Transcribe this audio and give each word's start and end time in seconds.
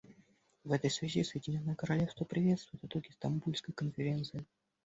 В 0.63 0.71
этой 0.71 0.89
связи 0.89 1.21
Соединенное 1.23 1.75
Королевство 1.75 2.25
приветствует 2.25 2.83
итоги 2.83 3.11
Стамбульской 3.11 3.75
конференции. 3.75 4.47